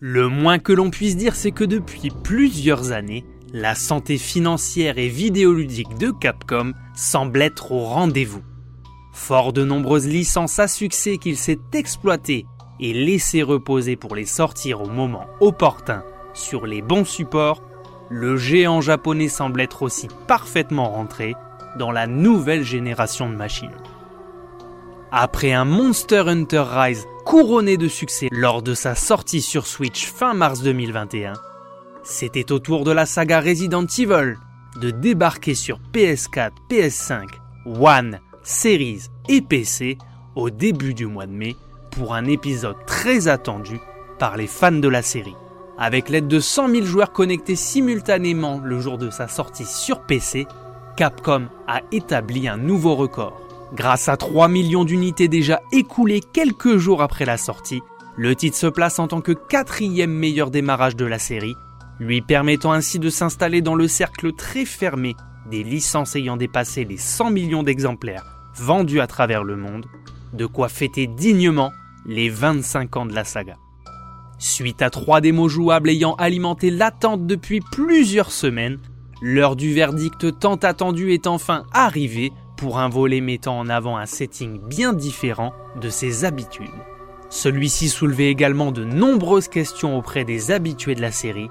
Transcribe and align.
Le 0.00 0.28
moins 0.28 0.60
que 0.60 0.72
l'on 0.72 0.90
puisse 0.90 1.16
dire, 1.16 1.34
c'est 1.34 1.50
que 1.50 1.64
depuis 1.64 2.10
plusieurs 2.22 2.92
années, 2.92 3.24
la 3.52 3.74
santé 3.74 4.16
financière 4.16 4.96
et 4.96 5.08
vidéoludique 5.08 5.98
de 5.98 6.12
Capcom 6.12 6.72
semble 6.94 7.42
être 7.42 7.72
au 7.72 7.80
rendez-vous. 7.80 8.44
Fort 9.12 9.52
de 9.52 9.64
nombreuses 9.64 10.06
licences 10.06 10.60
à 10.60 10.68
succès 10.68 11.18
qu'il 11.18 11.36
s'est 11.36 11.58
exploité 11.72 12.46
et 12.78 12.92
laissé 12.92 13.42
reposer 13.42 13.96
pour 13.96 14.14
les 14.14 14.24
sortir 14.24 14.82
au 14.82 14.88
moment 14.88 15.26
opportun 15.40 16.04
sur 16.32 16.64
les 16.64 16.80
bons 16.80 17.04
supports, 17.04 17.60
le 18.08 18.36
géant 18.36 18.80
japonais 18.80 19.26
semble 19.26 19.60
être 19.60 19.82
aussi 19.82 20.06
parfaitement 20.28 20.90
rentré 20.90 21.34
dans 21.76 21.90
la 21.90 22.06
nouvelle 22.06 22.62
génération 22.62 23.28
de 23.28 23.34
machines. 23.34 23.74
Après 25.10 25.52
un 25.52 25.64
Monster 25.64 26.24
Hunter 26.26 26.64
Rise 26.66 27.06
couronné 27.24 27.78
de 27.78 27.88
succès 27.88 28.28
lors 28.30 28.62
de 28.62 28.74
sa 28.74 28.94
sortie 28.94 29.40
sur 29.40 29.66
Switch 29.66 30.06
fin 30.06 30.34
mars 30.34 30.60
2021, 30.60 31.32
c'était 32.02 32.52
au 32.52 32.58
tour 32.58 32.84
de 32.84 32.90
la 32.90 33.06
saga 33.06 33.40
Resident 33.40 33.86
Evil 33.86 34.36
de 34.78 34.90
débarquer 34.90 35.54
sur 35.54 35.80
PS4, 35.94 36.50
PS5, 36.70 37.26
One, 37.64 38.20
Series 38.42 39.04
et 39.30 39.40
PC 39.40 39.96
au 40.34 40.50
début 40.50 40.92
du 40.92 41.06
mois 41.06 41.26
de 41.26 41.32
mai 41.32 41.56
pour 41.90 42.12
un 42.14 42.26
épisode 42.26 42.76
très 42.86 43.28
attendu 43.28 43.80
par 44.18 44.36
les 44.36 44.46
fans 44.46 44.72
de 44.72 44.88
la 44.88 45.00
série. 45.00 45.36
Avec 45.78 46.10
l'aide 46.10 46.28
de 46.28 46.38
100 46.38 46.68
000 46.68 46.84
joueurs 46.84 47.12
connectés 47.12 47.56
simultanément 47.56 48.60
le 48.62 48.78
jour 48.78 48.98
de 48.98 49.08
sa 49.08 49.26
sortie 49.26 49.64
sur 49.64 50.02
PC, 50.02 50.46
Capcom 50.98 51.48
a 51.66 51.80
établi 51.92 52.46
un 52.46 52.58
nouveau 52.58 52.94
record. 52.94 53.47
Grâce 53.74 54.08
à 54.08 54.16
3 54.16 54.48
millions 54.48 54.84
d'unités 54.84 55.28
déjà 55.28 55.60
écoulées 55.72 56.20
quelques 56.20 56.78
jours 56.78 57.02
après 57.02 57.26
la 57.26 57.36
sortie, 57.36 57.82
le 58.16 58.34
titre 58.34 58.56
se 58.56 58.66
place 58.66 58.98
en 58.98 59.08
tant 59.08 59.20
que 59.20 59.32
quatrième 59.32 60.12
meilleur 60.12 60.50
démarrage 60.50 60.96
de 60.96 61.04
la 61.04 61.18
série, 61.18 61.54
lui 62.00 62.22
permettant 62.22 62.72
ainsi 62.72 62.98
de 62.98 63.10
s'installer 63.10 63.60
dans 63.60 63.74
le 63.74 63.86
cercle 63.86 64.32
très 64.32 64.64
fermé 64.64 65.14
des 65.50 65.62
licences 65.62 66.16
ayant 66.16 66.36
dépassé 66.36 66.84
les 66.84 66.96
100 66.96 67.30
millions 67.30 67.62
d'exemplaires 67.62 68.24
vendus 68.54 69.00
à 69.00 69.06
travers 69.06 69.44
le 69.44 69.56
monde, 69.56 69.86
de 70.32 70.46
quoi 70.46 70.68
fêter 70.68 71.06
dignement 71.06 71.72
les 72.06 72.28
25 72.28 72.96
ans 72.96 73.06
de 73.06 73.14
la 73.14 73.24
saga. 73.24 73.56
Suite 74.38 74.82
à 74.82 74.90
trois 74.90 75.20
démos 75.20 75.50
jouables 75.50 75.90
ayant 75.90 76.14
alimenté 76.14 76.70
l'attente 76.70 77.26
depuis 77.26 77.60
plusieurs 77.60 78.30
semaines, 78.30 78.78
l'heure 79.20 79.56
du 79.56 79.74
verdict 79.74 80.38
tant 80.38 80.56
attendu 80.56 81.12
est 81.12 81.26
enfin 81.26 81.64
arrivée 81.72 82.32
pour 82.58 82.80
un 82.80 82.88
volet 82.88 83.20
mettant 83.20 83.58
en 83.58 83.68
avant 83.68 83.96
un 83.96 84.04
setting 84.04 84.58
bien 84.58 84.92
différent 84.92 85.54
de 85.80 85.88
ses 85.88 86.24
habitudes. 86.24 86.66
Celui-ci 87.30 87.88
soulevait 87.88 88.30
également 88.30 88.72
de 88.72 88.84
nombreuses 88.84 89.48
questions 89.48 89.96
auprès 89.96 90.24
des 90.24 90.50
habitués 90.50 90.96
de 90.96 91.00
la 91.00 91.12
série, 91.12 91.50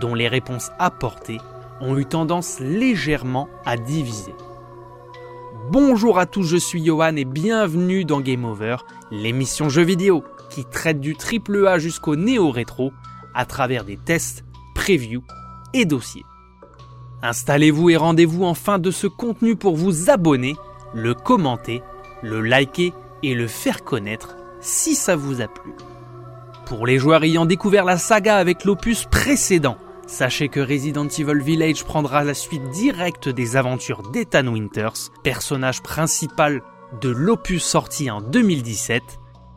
dont 0.00 0.14
les 0.14 0.28
réponses 0.28 0.70
apportées 0.78 1.40
ont 1.80 1.98
eu 1.98 2.06
tendance 2.06 2.58
légèrement 2.58 3.48
à 3.66 3.76
diviser. 3.76 4.34
Bonjour 5.70 6.18
à 6.18 6.24
tous, 6.26 6.44
je 6.44 6.56
suis 6.56 6.84
Johan 6.84 7.16
et 7.16 7.24
bienvenue 7.24 8.04
dans 8.04 8.20
Game 8.20 8.44
Over, 8.44 8.76
l'émission 9.10 9.68
jeux 9.68 9.82
vidéo 9.82 10.24
qui 10.48 10.64
traite 10.64 11.00
du 11.00 11.16
triple 11.16 11.66
A 11.66 11.78
jusqu'au 11.78 12.16
néo-rétro 12.16 12.92
à 13.34 13.44
travers 13.44 13.84
des 13.84 13.98
tests, 13.98 14.44
previews 14.74 15.24
et 15.74 15.84
dossiers. 15.84 16.24
Installez-vous 17.22 17.90
et 17.90 17.96
rendez-vous 17.96 18.44
en 18.44 18.54
fin 18.54 18.78
de 18.78 18.90
ce 18.90 19.06
contenu 19.06 19.56
pour 19.56 19.76
vous 19.76 20.10
abonner, 20.10 20.56
le 20.94 21.14
commenter, 21.14 21.82
le 22.22 22.40
liker 22.40 22.92
et 23.22 23.34
le 23.34 23.46
faire 23.46 23.84
connaître 23.84 24.36
si 24.60 24.94
ça 24.94 25.16
vous 25.16 25.40
a 25.40 25.48
plu. 25.48 25.72
Pour 26.66 26.86
les 26.86 26.98
joueurs 26.98 27.24
ayant 27.24 27.46
découvert 27.46 27.84
la 27.84 27.96
saga 27.96 28.36
avec 28.36 28.64
l'opus 28.64 29.04
précédent, 29.04 29.78
sachez 30.06 30.48
que 30.48 30.60
Resident 30.60 31.06
Evil 31.06 31.42
Village 31.42 31.84
prendra 31.84 32.24
la 32.24 32.34
suite 32.34 32.68
directe 32.70 33.28
des 33.28 33.56
aventures 33.56 34.02
d'Ethan 34.10 34.46
Winters, 34.48 35.10
personnage 35.22 35.82
principal 35.82 36.62
de 37.00 37.08
l'opus 37.08 37.62
sorti 37.62 38.10
en 38.10 38.20
2017. 38.20 39.02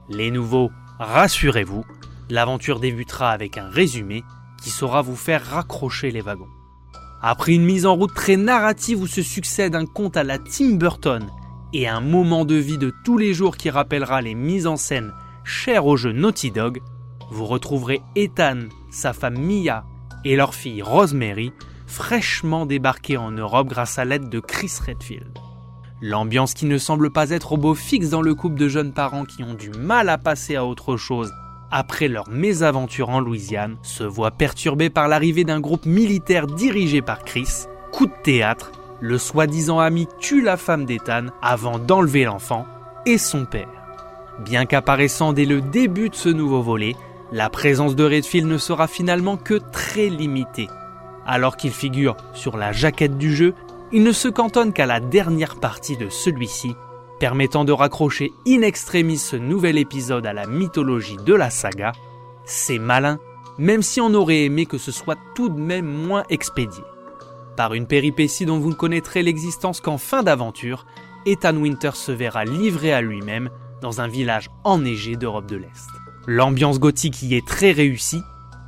Les 0.10 0.32
nouveaux, 0.32 0.70
rassurez-vous, 1.00 1.84
l'aventure 2.30 2.80
débutera 2.80 3.32
avec 3.32 3.58
un 3.58 3.70
résumé 3.70 4.24
qui 4.62 4.70
saura 4.70 5.02
vous 5.02 5.16
faire 5.16 5.44
raccrocher 5.44 6.12
les 6.12 6.22
wagons. 6.22 6.50
Après 7.22 7.54
une 7.54 7.66
mise 7.66 7.86
en 7.86 7.96
route 7.96 8.14
très 8.14 8.38
narrative 8.38 9.02
où 9.02 9.08
se 9.08 9.22
succède 9.22 9.76
un 9.76 9.86
conte 9.86 10.16
à 10.16 10.24
la 10.24 10.38
Tim 10.38 10.76
Burton 10.76 11.30
et 11.74 11.88
un 11.88 12.00
moment 12.00 12.46
de 12.46 12.56
vie 12.56 12.78
de 12.78 12.94
tous 13.04 13.18
les 13.18 13.34
jours 13.34 13.58
qui 13.58 13.70
rappellera 13.70 14.22
les 14.22 14.36
mises 14.36 14.68
en 14.68 14.78
scène 14.78 15.12
chères 15.44 15.86
au 15.86 15.98
jeu 15.98 16.14
Naughty 16.14 16.52
Dog, 16.52 16.80
vous 17.30 17.46
retrouverez 17.46 18.02
Ethan, 18.16 18.70
sa 18.90 19.12
femme 19.12 19.38
Mia 19.38 19.84
et 20.24 20.38
leur 20.38 20.56
fille 20.56 20.82
Rosemary 20.82 21.52
fraîchement 21.88 22.66
débarqués 22.66 23.18
en 23.18 23.32
Europe 23.32 23.68
grâce 23.68 24.00
à 24.00 24.06
l'aide 24.06 24.30
de 24.30 24.40
Chris 24.40 24.72
Redfield. 24.86 25.38
L'ambiance 26.02 26.54
qui 26.54 26.66
ne 26.66 26.78
semble 26.78 27.12
pas 27.12 27.32
être 27.32 27.54
au 27.54 27.58
beau 27.58 27.76
fixe 27.76 28.10
dans 28.10 28.22
le 28.22 28.34
couple 28.34 28.58
de 28.58 28.70
jeunes 28.70 28.94
parents 28.94 29.26
qui 29.26 29.44
ont 29.44 29.56
du 29.56 29.72
mal 29.72 30.08
à 30.08 30.18
passer 30.18 30.56
à 30.56 30.66
autre 30.66 30.96
chose 30.96 31.34
après 31.72 32.08
leur 32.08 32.30
mésaventure 32.30 33.10
en 33.10 33.20
Louisiane, 33.20 33.78
se 33.82 34.04
voit 34.04 34.32
perturbée 34.32 34.90
par 34.90 35.08
l'arrivée 35.08 35.44
d'un 35.44 35.60
groupe 35.60 35.86
militaire 35.86 36.48
dirigé 36.48 37.02
par 37.02 37.24
Chris. 37.24 37.66
Coup 37.92 38.08
de 38.08 38.22
théâtre, 38.24 38.72
le 39.02 39.18
soi-disant 39.18 39.80
ami 39.80 40.08
tue 40.20 40.42
la 40.42 40.58
femme 40.58 40.86
d'Ethan 40.86 41.28
avant 41.42 41.80
d'enlever 41.80 42.26
l'enfant 42.26 42.66
et 43.06 43.18
son 43.18 43.46
père. 43.46 43.68
Bien 44.40 44.66
qu'apparaissant 44.66 45.34
dès 45.34 45.46
le 45.46 45.62
début 45.62 46.10
de 46.10 46.16
ce 46.16 46.30
nouveau 46.30 46.62
volet, 46.62 46.96
la 47.32 47.50
présence 47.50 47.96
de 47.96 48.04
Redfield 48.04 48.48
ne 48.48 48.58
sera 48.58 48.88
finalement 48.88 49.38
que 49.38 49.56
très 49.56 50.10
limitée. 50.10 50.70
Alors 51.26 51.58
qu'il 51.58 51.72
figure 51.72 52.18
sur 52.34 52.58
la 52.58 52.72
jaquette 52.72 53.18
du 53.18 53.36
jeu, 53.36 53.54
il 53.92 54.04
ne 54.04 54.12
se 54.12 54.28
cantonne 54.28 54.74
qu'à 54.74 54.86
la 54.86 55.00
dernière 55.00 55.60
partie 55.60 55.98
de 55.98 56.10
celui-ci 56.10 56.76
permettant 57.20 57.66
de 57.66 57.72
raccrocher 57.72 58.32
in 58.48 58.62
extremis 58.62 59.18
ce 59.18 59.36
nouvel 59.36 59.78
épisode 59.78 60.26
à 60.26 60.34
la 60.34 60.48
mythologie 60.48 61.18
de 61.18 61.34
la 61.34 61.50
saga, 61.50 61.92
c'est 62.46 62.80
malin, 62.80 63.20
même 63.58 63.82
si 63.82 64.00
on 64.00 64.14
aurait 64.14 64.46
aimé 64.46 64.66
que 64.66 64.78
ce 64.78 64.92
soit 64.92 65.18
tout 65.36 65.50
de 65.50 65.60
même 65.60 65.86
moins 65.86 66.24
expédié. 66.30 66.84
Par 67.58 67.74
une 67.74 67.88
péripétie 67.88 68.46
dont 68.46 68.58
vous 68.58 68.70
ne 68.70 68.76
connaîtrez 68.76 69.22
l'existence 69.22 69.82
qu'en 69.82 69.98
fin 69.98 70.24
d'aventure, 70.24 70.86
Ethan 71.26 71.58
Winter 71.58 71.92
se 71.94 72.14
verra 72.14 72.46
livré 72.46 72.94
à 72.94 73.02
lui-même 73.02 73.50
dans 73.82 74.00
un 74.00 74.08
village 74.08 74.50
enneigé 74.64 75.18
d'Europe 75.18 75.48
de 75.48 75.58
l'Est. 75.58 75.90
L'ambiance 76.26 76.80
gothique 76.80 77.22
y 77.22 77.36
est 77.36 77.46
très 77.46 77.72
réussie, 77.72 78.22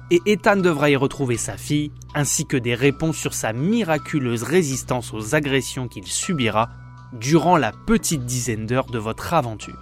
et 0.10 0.22
Ethan 0.26 0.58
devra 0.58 0.90
y 0.90 0.98
retrouver 0.98 1.38
sa 1.38 1.56
fille, 1.56 1.92
ainsi 2.14 2.46
que 2.46 2.58
des 2.58 2.76
réponses 2.76 3.16
sur 3.16 3.34
sa 3.34 3.54
miraculeuse 3.54 4.44
résistance 4.44 5.14
aux 5.14 5.36
agressions 5.36 5.88
qu'il 5.88 6.06
subira 6.06 6.70
durant 7.14 7.58
la 7.58 7.72
petite 7.72 8.26
dizaine 8.26 8.66
d'heures 8.66 8.92
de 8.92 9.00
votre 9.00 9.34
aventure. 9.34 9.80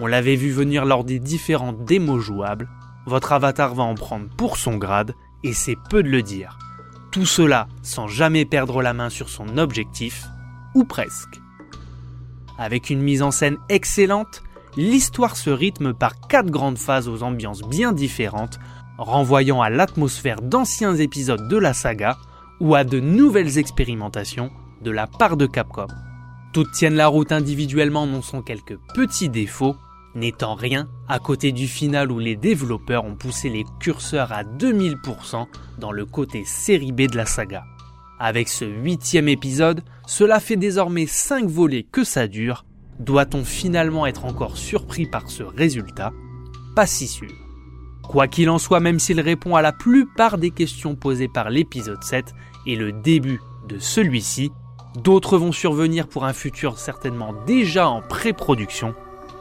On 0.00 0.06
l'avait 0.06 0.36
vu 0.36 0.50
venir 0.50 0.84
lors 0.84 1.04
des 1.04 1.18
différentes 1.18 1.84
démos 1.84 2.22
jouables, 2.22 2.68
votre 3.06 3.32
avatar 3.32 3.74
va 3.74 3.82
en 3.84 3.94
prendre 3.94 4.28
pour 4.36 4.56
son 4.56 4.76
grade, 4.76 5.14
et 5.44 5.52
c'est 5.52 5.78
peu 5.88 6.02
de 6.02 6.08
le 6.08 6.22
dire. 6.22 6.58
Tout 7.10 7.26
cela 7.26 7.68
sans 7.82 8.06
jamais 8.06 8.44
perdre 8.44 8.82
la 8.82 8.92
main 8.92 9.08
sur 9.08 9.28
son 9.28 9.56
objectif, 9.58 10.26
ou 10.74 10.84
presque. 10.84 11.40
Avec 12.58 12.90
une 12.90 13.00
mise 13.00 13.22
en 13.22 13.30
scène 13.30 13.56
excellente, 13.68 14.42
l'histoire 14.76 15.36
se 15.36 15.50
rythme 15.50 15.94
par 15.94 16.20
quatre 16.28 16.50
grandes 16.50 16.78
phases 16.78 17.08
aux 17.08 17.22
ambiances 17.22 17.62
bien 17.62 17.92
différentes, 17.92 18.58
renvoyant 18.98 19.62
à 19.62 19.70
l'atmosphère 19.70 20.42
d'anciens 20.42 20.94
épisodes 20.96 21.48
de 21.48 21.56
la 21.56 21.72
saga 21.72 22.18
ou 22.60 22.74
à 22.74 22.84
de 22.84 22.98
nouvelles 22.98 23.58
expérimentations 23.58 24.50
de 24.82 24.90
la 24.90 25.06
part 25.06 25.36
de 25.36 25.46
Capcom. 25.46 25.86
Toutes 26.52 26.72
tiennent 26.72 26.94
la 26.94 27.08
route 27.08 27.32
individuellement, 27.32 28.06
non 28.06 28.22
sont 28.22 28.42
quelques 28.42 28.78
petits 28.94 29.28
défauts, 29.28 29.76
n'étant 30.14 30.54
rien 30.54 30.88
à 31.08 31.18
côté 31.18 31.52
du 31.52 31.68
final 31.68 32.10
où 32.10 32.18
les 32.18 32.36
développeurs 32.36 33.04
ont 33.04 33.16
poussé 33.16 33.48
les 33.48 33.64
curseurs 33.80 34.32
à 34.32 34.44
2000% 34.44 35.46
dans 35.78 35.92
le 35.92 36.06
côté 36.06 36.44
série 36.44 36.92
B 36.92 37.02
de 37.02 37.16
la 37.16 37.26
saga. 37.26 37.64
Avec 38.18 38.48
ce 38.48 38.64
huitième 38.64 39.28
épisode, 39.28 39.82
cela 40.06 40.40
fait 40.40 40.56
désormais 40.56 41.06
5 41.06 41.48
volets 41.48 41.84
que 41.84 42.02
ça 42.02 42.26
dure. 42.26 42.64
Doit-on 42.98 43.44
finalement 43.44 44.06
être 44.06 44.24
encore 44.24 44.56
surpris 44.56 45.06
par 45.06 45.30
ce 45.30 45.44
résultat? 45.44 46.12
Pas 46.74 46.86
si 46.86 47.06
sûr. 47.06 47.30
Quoi 48.02 48.26
qu'il 48.26 48.50
en 48.50 48.58
soit, 48.58 48.80
même 48.80 48.98
s'il 48.98 49.20
répond 49.20 49.54
à 49.54 49.62
la 49.62 49.72
plupart 49.72 50.38
des 50.38 50.50
questions 50.50 50.96
posées 50.96 51.28
par 51.28 51.50
l'épisode 51.50 52.02
7 52.02 52.32
et 52.66 52.74
le 52.74 52.90
début 52.90 53.40
de 53.68 53.78
celui-ci, 53.78 54.50
D'autres 54.96 55.38
vont 55.38 55.52
survenir 55.52 56.08
pour 56.08 56.24
un 56.24 56.32
futur 56.32 56.78
certainement 56.78 57.34
déjà 57.46 57.88
en 57.88 58.00
pré-production, 58.00 58.94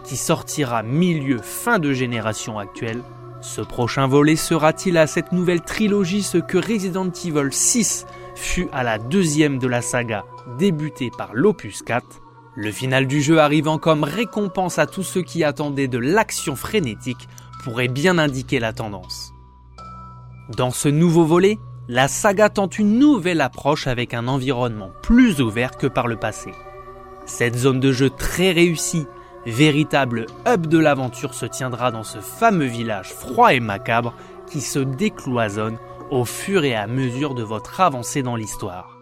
qui 0.04 0.18
sortira 0.18 0.84
milieu 0.84 1.40
fin 1.40 1.80
de 1.80 1.94
génération 1.94 2.60
actuelle. 2.60 3.02
Ce 3.42 3.62
prochain 3.62 4.08
volet 4.08 4.36
sera-t-il 4.36 4.98
à 4.98 5.08
cette 5.08 5.32
nouvelle 5.32 5.62
trilogie 5.62 6.24
ce 6.24 6.38
que 6.38 6.58
Resident 6.58 7.10
Evil 7.10 7.52
6 7.52 8.06
fut 8.36 8.68
à 8.72 8.84
la 8.84 8.98
deuxième 8.98 9.58
de 9.60 9.68
la 9.68 9.82
saga 9.82 10.26
débutée 10.58 11.12
par 11.16 11.34
l'Opus 11.34 11.82
4 11.82 12.06
Le 12.56 12.72
final 12.72 13.08
du 13.08 13.22
jeu 13.22 13.40
arrivant 13.40 13.78
comme 13.78 14.04
récompense 14.04 14.80
à 14.80 14.88
tous 14.88 15.04
ceux 15.04 15.22
qui 15.22 15.44
attendaient 15.44 15.88
de 15.88 15.98
l'action 15.98 16.56
frénétique 16.56 17.28
pourrait 17.64 17.88
bien 17.88 18.18
indiquer 18.18 18.60
la 18.60 18.74
tendance. 18.74 19.34
Dans 20.56 20.72
ce 20.72 20.88
nouveau 20.88 21.26
volet, 21.26 21.58
la 21.90 22.10
saga 22.10 22.50
tente 22.50 22.80
une 22.80 23.00
nouvelle 23.00 23.40
approche 23.40 23.88
avec 23.88 24.14
un 24.14 24.28
environnement 24.28 24.92
plus 25.02 25.40
ouvert 25.42 25.78
que 25.78 25.88
par 25.88 26.08
le 26.08 26.18
passé. 26.18 26.52
Cette 27.26 27.56
zone 27.56 27.80
de 27.80 27.94
jeu 27.94 28.10
très 28.10 28.52
réussie, 28.52 29.08
véritable 29.46 30.26
hub 30.46 30.68
de 30.68 30.78
l'aventure, 30.78 31.34
se 31.34 31.46
tiendra 31.46 31.92
dans 31.92 32.04
ce 32.04 32.20
fameux 32.20 32.66
village 32.66 33.14
froid 33.14 33.54
et 33.54 33.62
macabre 33.62 34.14
qui 34.48 34.60
se 34.60 34.80
décloisonne 34.80 35.78
au 36.12 36.26
fur 36.26 36.66
et 36.66 36.76
à 36.76 36.88
mesure 36.88 37.36
de 37.36 37.44
votre 37.44 37.80
avancée 37.80 38.22
dans 38.22 38.36
l'histoire. 38.36 38.98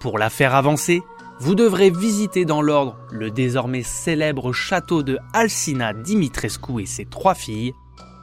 Pour 0.00 0.18
la 0.18 0.28
faire 0.28 0.54
avancer, 0.54 1.02
vous 1.40 1.54
devrez 1.54 1.90
visiter 1.90 2.44
dans 2.44 2.60
l'ordre 2.60 2.98
le 3.10 3.30
désormais 3.30 3.82
célèbre 3.82 4.52
château 4.52 5.02
de 5.02 5.18
Alcina 5.32 5.94
Dimitrescu 5.94 6.82
et 6.82 6.86
ses 6.86 7.06
trois 7.06 7.34
filles, 7.34 7.74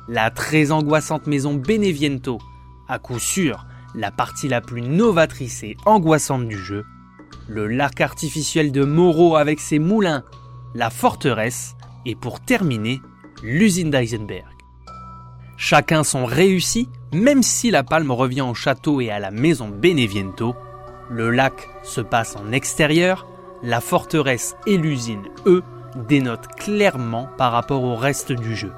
la 0.08 0.30
très 0.30 0.72
angoissante 0.72 1.25
maison 1.25 1.56
Beneviento, 1.56 2.38
à 2.88 3.00
coup 3.00 3.19
sûr 3.19 3.66
la 3.95 4.12
partie 4.12 4.47
la 4.47 4.62
plus 4.62 4.81
novatrice 4.81 5.63
et 5.63 5.77
angoissante 5.86 6.47
du 6.47 6.57
jeu, 6.57 6.86
le 7.47 7.68
lac 7.68 8.01
artificiel 8.01 8.71
de 8.71 8.83
Moreau 8.83 9.36
avec 9.36 9.59
ses 9.59 9.80
moulins, 9.80 10.24
la 10.74 10.89
forteresse, 10.89 11.75
et 12.06 12.15
pour 12.15 12.39
terminer, 12.39 13.01
l'usine 13.42 13.89
d'Eisenberg. 13.89 14.45
Chacun 15.57 16.03
sont 16.03 16.25
réussis, 16.25 16.89
même 17.13 17.42
si 17.42 17.71
la 17.71 17.83
palme 17.83 18.12
revient 18.12 18.42
au 18.42 18.53
château 18.53 19.00
et 19.00 19.09
à 19.09 19.19
la 19.19 19.31
maison 19.31 19.69
Beneviento. 19.69 20.56
Le 21.09 21.31
lac 21.31 21.69
se 21.83 22.01
passe 22.01 22.36
en 22.36 22.51
extérieur, 22.51 23.25
la 23.63 23.80
forteresse 23.80 24.56
et 24.68 24.77
l'usine, 24.77 25.24
eux, 25.45 25.63
dénotent 26.09 26.48
clairement 26.57 27.30
par 27.38 27.53
rapport 27.53 27.83
au 27.83 27.95
reste 27.95 28.33
du 28.33 28.56
jeu. 28.56 28.74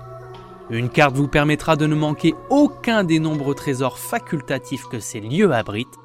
Une 0.69 0.89
carte 0.89 1.15
vous 1.15 1.29
permettra 1.29 1.77
de 1.77 1.87
ne 1.87 1.95
manquer 1.95 2.35
aucun 2.49 3.05
des 3.05 3.19
nombreux 3.19 3.55
trésors 3.55 3.97
facultatifs 3.97 4.85
que 4.85 4.99
ces 4.99 5.21
lieux 5.21 5.53
abritent. 5.53 5.97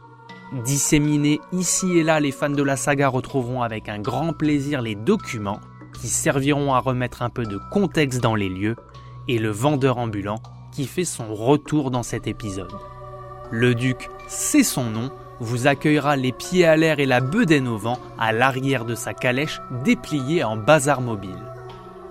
Disséminés 0.65 1.41
ici 1.51 1.99
et 1.99 2.05
là, 2.05 2.21
les 2.21 2.31
fans 2.31 2.51
de 2.51 2.63
la 2.63 2.77
saga 2.77 3.09
retrouveront 3.09 3.63
avec 3.63 3.89
un 3.89 3.99
grand 3.99 4.33
plaisir 4.33 4.81
les 4.81 4.95
documents 4.95 5.61
qui 6.01 6.09
serviront 6.09 6.75
à 6.75 6.79
remettre 6.79 7.23
un 7.23 7.31
peu 7.31 7.45
de 7.45 7.59
contexte 7.73 8.21
dans 8.21 8.37
les 8.37 8.49
lieux 8.49 8.77
et 9.27 9.39
le 9.39 9.51
vendeur 9.51 9.99
ambulant 9.99 10.41
qui 10.71 10.87
fait 10.87 11.05
son 11.05 11.35
retour 11.35 11.91
dans 11.91 12.03
cet 12.03 12.27
épisode. 12.27 12.73
Le 13.51 13.75
duc, 13.75 14.11
c'est 14.29 14.63
son 14.63 14.85
nom, 14.85 15.11
vous 15.41 15.67
accueillera 15.67 16.17
les 16.17 16.33
pieds 16.33 16.65
à 16.65 16.77
l'air 16.77 17.01
et 17.01 17.07
la 17.07 17.21
bedaine 17.21 17.67
au 17.67 17.77
vent 17.77 17.99
à 18.19 18.33
l'arrière 18.33 18.85
de 18.85 18.95
sa 18.95 19.13
calèche 19.13 19.61
dépliée 19.85 20.45
en 20.45 20.57
bazar 20.57 21.01
mobile. 21.01 21.52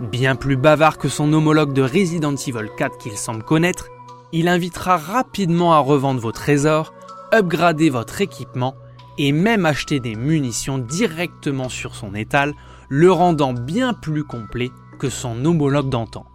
Bien 0.02 0.36
plus 0.36 0.58
bavard 0.58 0.98
que 0.98 1.10
son 1.10 1.32
homologue 1.32 1.74
de 1.74 1.84
Resident 1.84 2.34
Evil 2.34 2.72
4 2.76 2.98
qu'il 2.98 3.16
semble 3.16 3.44
connaître, 3.44 3.90
il 4.32 4.48
invitera 4.48 4.98
rapidement 4.98 5.74
à 5.76 5.78
revendre 5.78 6.20
vos 6.20 6.32
trésors, 6.32 6.92
upgrader 7.32 7.92
votre 7.92 8.20
équipement 8.20 8.74
et 9.20 9.32
même 9.32 9.64
acheter 9.64 10.00
des 10.00 10.16
munitions 10.16 10.80
directement 10.80 11.70
sur 11.70 11.94
son 11.94 12.16
étal, 12.16 12.56
le 12.90 13.12
rendant 13.12 13.54
bien 13.54 13.94
plus 13.94 14.24
complet 14.24 14.72
que 14.98 15.12
son 15.12 15.46
homologue 15.46 15.90
d'antan. 15.90 16.26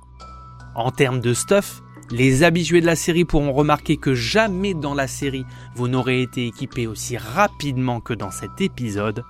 En 0.76 0.92
termes 0.92 1.20
de 1.20 1.34
stuff, 1.34 1.82
les 2.12 2.44
habitués 2.44 2.80
de 2.80 2.86
la 2.86 2.94
série 2.94 3.24
pourront 3.24 3.52
remarquer 3.52 3.96
que 3.96 4.14
jamais 4.14 4.74
dans 4.74 4.94
la 4.94 5.08
série 5.08 5.44
vous 5.74 5.88
n'aurez 5.88 6.22
été 6.22 6.46
équipé 6.46 6.86
aussi 6.86 7.16
rapidement 7.16 7.98
que 7.98 8.14
dans 8.14 8.30
cet 8.30 8.60
épisode. 8.60 9.24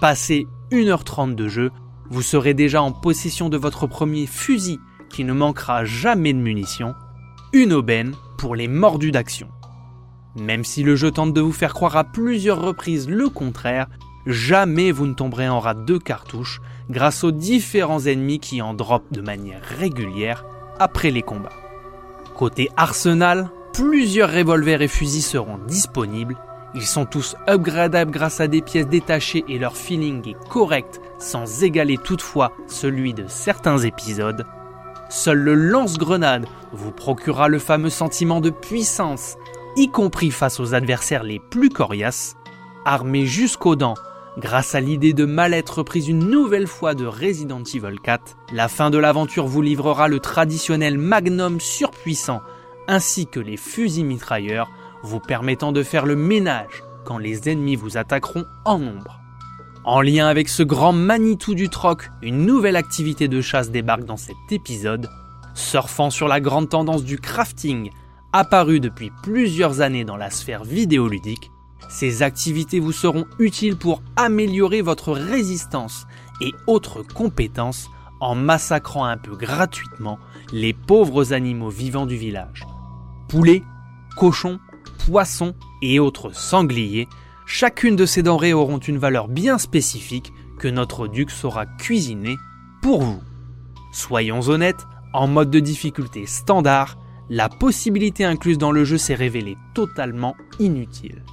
Passé 0.00 0.46
1h30 0.70 1.34
de 1.34 1.48
jeu, 1.48 1.70
vous 2.12 2.20
serez 2.20 2.52
déjà 2.52 2.82
en 2.82 2.92
possession 2.92 3.48
de 3.48 3.56
votre 3.56 3.86
premier 3.86 4.26
fusil 4.26 4.78
qui 5.08 5.24
ne 5.24 5.32
manquera 5.32 5.86
jamais 5.86 6.34
de 6.34 6.38
munitions, 6.38 6.94
une 7.54 7.72
aubaine 7.72 8.14
pour 8.36 8.54
les 8.54 8.68
mordus 8.68 9.12
d'action. 9.12 9.48
Même 10.36 10.62
si 10.62 10.82
le 10.82 10.94
jeu 10.94 11.10
tente 11.10 11.32
de 11.32 11.40
vous 11.40 11.52
faire 11.52 11.72
croire 11.72 11.96
à 11.96 12.04
plusieurs 12.04 12.60
reprises 12.60 13.08
le 13.08 13.30
contraire, 13.30 13.86
jamais 14.26 14.92
vous 14.92 15.06
ne 15.06 15.14
tomberez 15.14 15.48
en 15.48 15.58
rate 15.58 15.86
de 15.86 15.96
cartouches 15.96 16.60
grâce 16.90 17.24
aux 17.24 17.32
différents 17.32 18.04
ennemis 18.04 18.40
qui 18.40 18.60
en 18.60 18.74
dropent 18.74 19.08
de 19.10 19.22
manière 19.22 19.62
régulière 19.62 20.44
après 20.78 21.10
les 21.10 21.22
combats. 21.22 21.48
Côté 22.36 22.68
arsenal, 22.76 23.50
plusieurs 23.72 24.30
revolvers 24.30 24.82
et 24.82 24.88
fusils 24.88 25.22
seront 25.22 25.56
disponibles 25.66 26.36
ils 26.74 26.86
sont 26.86 27.04
tous 27.04 27.36
upgradables 27.48 28.10
grâce 28.10 28.40
à 28.40 28.48
des 28.48 28.62
pièces 28.62 28.88
détachées 28.88 29.44
et 29.48 29.58
leur 29.58 29.76
feeling 29.76 30.26
est 30.28 30.48
correct 30.48 31.00
sans 31.18 31.62
égaler 31.62 31.98
toutefois 31.98 32.52
celui 32.66 33.14
de 33.14 33.24
certains 33.28 33.78
épisodes. 33.78 34.46
Seul 35.10 35.38
le 35.38 35.54
lance-grenade 35.54 36.46
vous 36.72 36.90
procurera 36.90 37.48
le 37.48 37.58
fameux 37.58 37.90
sentiment 37.90 38.40
de 38.40 38.48
puissance, 38.48 39.36
y 39.76 39.90
compris 39.90 40.30
face 40.30 40.58
aux 40.58 40.74
adversaires 40.74 41.22
les 41.22 41.38
plus 41.38 41.68
coriaces. 41.68 42.36
Armé 42.86 43.26
jusqu'aux 43.26 43.76
dents, 43.76 43.94
grâce 44.38 44.74
à 44.74 44.80
l'idée 44.80 45.12
de 45.12 45.26
mal-être 45.26 45.82
prise 45.82 46.08
une 46.08 46.30
nouvelle 46.30 46.66
fois 46.66 46.94
de 46.94 47.04
Resident 47.04 47.62
Evil 47.62 47.98
4, 48.02 48.36
la 48.54 48.68
fin 48.68 48.88
de 48.88 48.96
l'aventure 48.96 49.46
vous 49.46 49.60
livrera 49.60 50.08
le 50.08 50.18
traditionnel 50.18 50.96
magnum 50.96 51.60
surpuissant 51.60 52.40
ainsi 52.88 53.26
que 53.26 53.40
les 53.40 53.56
fusils 53.56 54.04
mitrailleurs 54.04 54.70
vous 55.02 55.20
permettant 55.20 55.72
de 55.72 55.82
faire 55.82 56.06
le 56.06 56.16
ménage 56.16 56.82
quand 57.04 57.18
les 57.18 57.48
ennemis 57.48 57.76
vous 57.76 57.96
attaqueront 57.96 58.44
en 58.64 58.78
nombre. 58.78 59.20
En 59.84 60.00
lien 60.00 60.28
avec 60.28 60.48
ce 60.48 60.62
grand 60.62 60.92
Manitou 60.92 61.54
du 61.54 61.68
troc, 61.68 62.10
une 62.22 62.46
nouvelle 62.46 62.76
activité 62.76 63.26
de 63.26 63.40
chasse 63.40 63.70
débarque 63.70 64.04
dans 64.04 64.16
cet 64.16 64.36
épisode, 64.50 65.08
surfant 65.54 66.10
sur 66.10 66.28
la 66.28 66.40
grande 66.40 66.68
tendance 66.68 67.02
du 67.02 67.18
crafting, 67.18 67.90
apparue 68.32 68.80
depuis 68.80 69.10
plusieurs 69.22 69.80
années 69.80 70.04
dans 70.04 70.16
la 70.16 70.30
sphère 70.30 70.62
vidéoludique. 70.62 71.50
Ces 71.88 72.22
activités 72.22 72.78
vous 72.78 72.92
seront 72.92 73.26
utiles 73.38 73.76
pour 73.76 74.02
améliorer 74.16 74.82
votre 74.82 75.12
résistance 75.12 76.06
et 76.40 76.52
autres 76.66 77.02
compétences 77.02 77.90
en 78.20 78.36
massacrant 78.36 79.04
un 79.04 79.16
peu 79.16 79.36
gratuitement 79.36 80.18
les 80.52 80.72
pauvres 80.72 81.32
animaux 81.32 81.70
vivants 81.70 82.06
du 82.06 82.16
village. 82.16 82.64
Poulets, 83.28 83.64
cochons, 84.16 84.60
poissons 85.06 85.54
et 85.82 85.98
autres 85.98 86.34
sangliers, 86.34 87.08
chacune 87.46 87.96
de 87.96 88.06
ces 88.06 88.22
denrées 88.22 88.52
auront 88.52 88.78
une 88.78 88.98
valeur 88.98 89.28
bien 89.28 89.58
spécifique 89.58 90.32
que 90.58 90.68
notre 90.68 91.08
duc 91.08 91.30
saura 91.30 91.66
cuisiner 91.66 92.36
pour 92.82 93.02
vous. 93.02 93.20
Soyons 93.92 94.40
honnêtes, 94.48 94.86
en 95.12 95.26
mode 95.26 95.50
de 95.50 95.60
difficulté 95.60 96.24
standard, 96.26 96.96
la 97.28 97.48
possibilité 97.48 98.24
incluse 98.24 98.58
dans 98.58 98.72
le 98.72 98.84
jeu 98.84 98.98
s'est 98.98 99.14
révélée 99.14 99.56
totalement 99.74 100.36
inutile. 100.58 101.24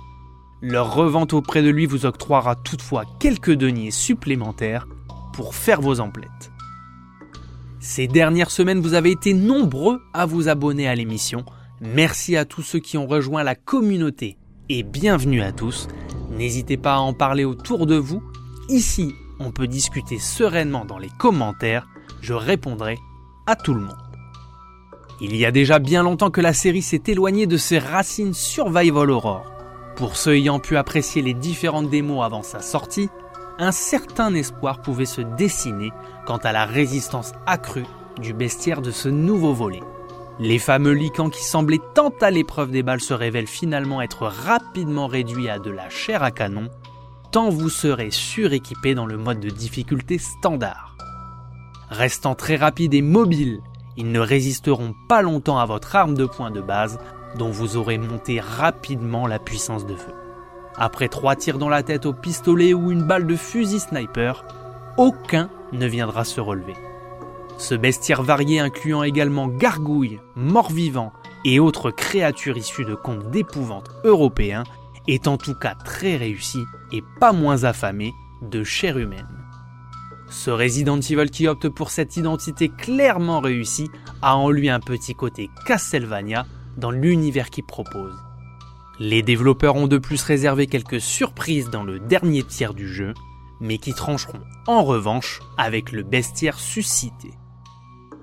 Leur 0.62 0.94
revente 0.94 1.34
auprès 1.34 1.62
de 1.62 1.70
lui 1.70 1.86
vous 1.86 2.06
octroiera 2.06 2.56
toutefois 2.56 3.06
quelques 3.20 3.54
deniers 3.54 3.92
supplémentaires 3.92 4.88
pour 5.34 5.56
faire 5.56 5.82
vos 5.82 6.00
emplettes. 6.00 6.52
Ces 7.80 8.08
dernières 8.08 8.52
semaines, 8.52 8.82
vous 8.82 8.94
avez 8.94 9.12
été 9.12 9.34
nombreux 9.34 10.02
à 10.14 10.26
vous 10.26 10.50
abonner 10.50 10.88
à 10.88 10.96
l'émission, 10.96 11.46
Merci 11.82 12.36
à 12.36 12.44
tous 12.44 12.62
ceux 12.62 12.80
qui 12.80 12.98
ont 12.98 13.08
rejoint 13.08 13.44
la 13.44 13.56
communauté 13.56 14.38
et 14.68 14.84
bienvenue 14.84 15.42
à 15.42 15.54
tous. 15.54 15.88
N'hésitez 16.30 16.76
pas 16.76 16.96
à 16.96 17.00
en 17.00 17.14
parler 17.14 17.46
autour 17.46 17.86
de 17.86 17.96
vous. 17.96 18.22
Ici, 18.68 19.16
on 19.40 19.52
peut 19.52 19.68
discuter 19.68 20.20
sereinement 20.20 20.84
dans 20.84 20.98
les 20.98 21.10
commentaires. 21.18 21.88
Je 22.20 22.34
répondrai 22.34 22.98
à 23.48 23.56
tout 23.56 23.74
le 23.74 23.80
monde. 23.80 23.98
Il 25.22 25.38
y 25.38 25.46
a 25.46 25.52
déjà 25.52 25.80
bien 25.80 26.04
longtemps 26.04 26.32
que 26.32 26.42
la 26.42 26.54
série 26.54 26.82
s'est 26.82 27.04
éloignée 27.08 27.48
de 27.48 27.56
ses 27.56 27.80
racines 27.80 28.34
Survival 28.34 29.10
Horror. 29.10 29.50
Pour 29.96 30.18
ceux 30.18 30.36
ayant 30.36 30.60
pu 30.60 30.76
apprécier 30.76 31.22
les 31.22 31.34
différentes 31.34 31.90
démos 31.90 32.26
avant 32.26 32.44
sa 32.44 32.62
sortie, 32.62 33.10
un 33.58 33.72
certain 33.72 34.34
espoir 34.34 34.82
pouvait 34.82 35.06
se 35.06 35.22
dessiner 35.22 35.92
quant 36.26 36.38
à 36.38 36.52
la 36.52 36.66
résistance 36.66 37.32
accrue 37.46 37.88
du 38.22 38.34
bestiaire 38.34 38.82
de 38.82 38.92
ce 38.92 39.08
nouveau 39.08 39.54
volet. 39.54 39.82
Les 40.42 40.58
fameux 40.58 40.94
licans 40.94 41.30
qui 41.30 41.44
semblaient 41.44 41.82
tant 41.94 42.14
à 42.22 42.32
l'épreuve 42.32 42.72
des 42.72 42.82
balles 42.82 43.02
se 43.02 43.14
révèlent 43.14 43.46
finalement 43.46 44.02
être 44.02 44.26
rapidement 44.26 45.08
réduits 45.08 45.50
à 45.50 45.60
de 45.60 45.70
la 45.70 45.90
chair 45.90 46.24
à 46.24 46.32
canon, 46.32 46.70
tant 47.32 47.50
vous 47.50 47.70
serez 47.70 48.10
suréquipé 48.10 48.96
dans 48.96 49.06
le 49.06 49.18
mode 49.18 49.42
de 49.42 49.50
difficulté 49.50 50.18
standard. 50.18 50.96
Restant 51.90 52.36
très 52.36 52.56
rapides 52.56 52.94
et 52.94 53.02
mobiles, 53.02 53.60
ils 53.98 54.14
ne 54.14 54.20
résisteront 54.22 54.96
pas 55.10 55.22
longtemps 55.22 55.60
à 55.60 55.66
votre 55.66 55.98
arme 55.98 56.16
de 56.16 56.26
poing 56.26 56.52
de 56.52 56.62
base, 56.62 57.00
dont 57.38 57.52
vous 57.52 57.76
aurez 57.76 57.98
monté 57.98 58.40
rapidement 58.40 59.28
la 59.28 59.40
puissance 59.40 59.86
de 59.86 59.96
feu. 59.96 60.14
Après 60.78 61.10
trois 61.10 61.36
tirs 61.36 61.58
dans 61.58 61.68
la 61.68 61.84
tête 61.84 62.06
au 62.06 62.14
pistolet 62.14 62.74
ou 62.74 62.92
une 62.92 63.04
balle 63.04 63.28
de 63.28 63.36
fusil 63.36 63.82
sniper, 63.82 64.46
aucun 64.98 65.50
ne 65.74 65.86
viendra 65.86 66.24
se 66.24 66.40
relever. 66.40 66.76
Ce 67.60 67.76
bestiaire 67.76 68.24
varié 68.24 68.62
incluant 68.62 69.04
également 69.04 69.50
gargouilles, 69.50 70.22
morts-vivants 70.36 71.12
et 71.44 71.60
autres 71.60 71.92
créatures 71.92 72.58
issues 72.58 72.86
de 72.86 72.96
contes 72.96 73.30
d'épouvante 73.32 73.90
européens 74.06 74.64
est 75.10 75.28
en 75.28 75.38
tout 75.38 75.56
cas 75.56 75.76
très 75.76 76.16
réussi 76.16 76.64
et 76.94 77.04
pas 77.20 77.34
moins 77.34 77.66
affamé 77.66 78.14
de 78.42 78.64
chair 78.64 78.98
humaine. 78.98 79.28
Ce 80.30 80.50
Resident 80.50 81.02
Evil 81.02 81.30
qui 81.32 81.48
opte 81.48 81.68
pour 81.68 81.92
cette 81.92 82.16
identité 82.16 82.70
clairement 82.70 83.42
réussie 83.42 83.92
a 84.22 84.38
en 84.38 84.50
lui 84.50 84.70
un 84.70 84.80
petit 84.80 85.14
côté 85.14 85.50
Castlevania 85.66 86.46
dans 86.78 86.92
l'univers 86.92 87.50
qu'il 87.50 87.66
propose. 87.66 88.16
Les 89.00 89.22
développeurs 89.22 89.76
ont 89.76 89.88
de 89.88 89.98
plus 89.98 90.24
réservé 90.24 90.68
quelques 90.68 91.02
surprises 91.02 91.70
dans 91.70 91.84
le 91.84 92.00
dernier 92.00 92.44
tiers 92.44 92.74
du 92.74 92.88
jeu, 92.88 93.14
mais 93.60 93.80
qui 93.80 93.94
trancheront 93.94 94.44
en 94.66 94.84
revanche 94.84 95.42
avec 95.58 95.92
le 95.92 96.04
bestiaire 96.04 96.58
suscité. 96.58 97.32